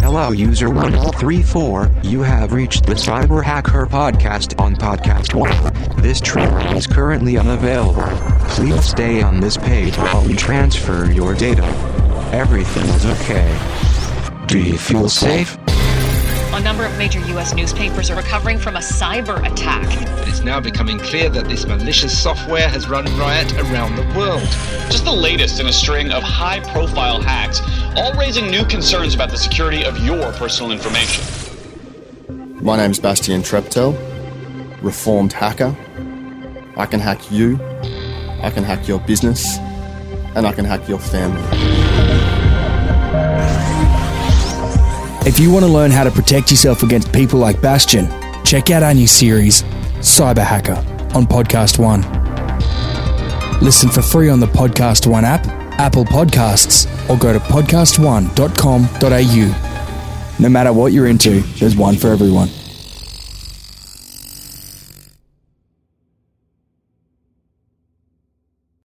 Hello, 0.00 0.30
user 0.30 0.70
1034. 0.70 1.90
You 2.04 2.22
have 2.22 2.52
reached 2.52 2.86
the 2.86 2.94
Cyber 2.94 3.42
Hacker 3.42 3.86
Podcast 3.86 4.58
on 4.60 4.76
Podcast 4.76 5.34
One. 5.34 6.00
This 6.00 6.20
trailer 6.20 6.74
is 6.74 6.86
currently 6.86 7.38
unavailable. 7.38 8.04
Please 8.50 8.84
stay 8.84 9.20
on 9.20 9.40
this 9.40 9.56
page 9.56 9.96
while 9.96 10.24
we 10.24 10.34
transfer 10.34 11.10
your 11.10 11.34
data. 11.34 11.66
Everything 12.32 12.84
is 12.90 13.04
okay. 13.04 14.46
Do 14.46 14.60
you 14.60 14.78
feel 14.78 15.08
safe? 15.08 15.58
A 16.56 16.60
number 16.60 16.86
of 16.86 16.96
major 16.96 17.20
U.S. 17.20 17.52
newspapers 17.54 18.08
are 18.08 18.16
recovering 18.16 18.58
from 18.58 18.76
a 18.76 18.78
cyber 18.78 19.46
attack. 19.46 19.84
It's 20.26 20.40
now 20.40 20.58
becoming 20.58 20.98
clear 20.98 21.28
that 21.28 21.48
this 21.48 21.66
malicious 21.66 22.18
software 22.18 22.66
has 22.66 22.88
run 22.88 23.04
riot 23.18 23.52
around 23.58 23.94
the 23.96 24.18
world. 24.18 24.40
Just 24.90 25.04
the 25.04 25.12
latest 25.12 25.60
in 25.60 25.66
a 25.66 25.72
string 25.72 26.12
of 26.12 26.22
high 26.22 26.60
profile 26.72 27.20
hacks, 27.20 27.60
all 27.94 28.14
raising 28.14 28.50
new 28.50 28.64
concerns 28.64 29.14
about 29.14 29.30
the 29.30 29.36
security 29.36 29.84
of 29.84 29.98
your 29.98 30.32
personal 30.32 30.72
information. 30.72 31.22
My 32.64 32.78
name's 32.78 32.98
Bastien 32.98 33.42
Treptel, 33.42 33.92
reformed 34.80 35.34
hacker. 35.34 35.76
I 36.78 36.86
can 36.86 37.00
hack 37.00 37.30
you, 37.30 37.60
I 38.42 38.48
can 38.48 38.64
hack 38.64 38.88
your 38.88 39.00
business, 39.00 39.58
and 40.34 40.46
I 40.46 40.54
can 40.54 40.64
hack 40.64 40.88
your 40.88 41.00
family. 41.00 41.85
If 45.26 45.40
you 45.40 45.50
want 45.50 45.64
to 45.64 45.70
learn 45.70 45.90
how 45.90 46.04
to 46.04 46.10
protect 46.12 46.52
yourself 46.52 46.84
against 46.84 47.12
people 47.12 47.40
like 47.40 47.60
Bastien, 47.60 48.08
check 48.44 48.70
out 48.70 48.84
our 48.84 48.94
new 48.94 49.08
series, 49.08 49.64
Cyber 49.98 50.44
Hacker, 50.44 50.76
on 51.16 51.26
Podcast 51.26 51.80
One. 51.80 52.02
Listen 53.60 53.88
for 53.88 54.02
free 54.02 54.28
on 54.28 54.38
the 54.38 54.46
Podcast 54.46 55.08
One 55.08 55.24
app, 55.24 55.44
Apple 55.80 56.04
Podcasts, 56.04 56.86
or 57.10 57.18
go 57.18 57.32
to 57.32 57.40
podcastone.com.au. 57.40 60.36
No 60.38 60.48
matter 60.48 60.72
what 60.72 60.92
you're 60.92 61.08
into, 61.08 61.40
there's 61.58 61.74
one 61.74 61.96
for 61.96 62.06
everyone. 62.08 62.48